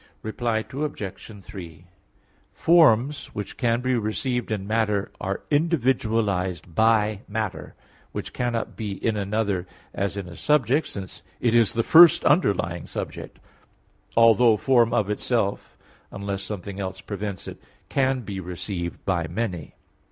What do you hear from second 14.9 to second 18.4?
of itself, unless something else prevents it, can be